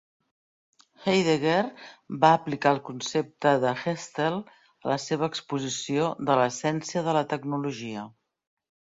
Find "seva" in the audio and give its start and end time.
5.03-5.29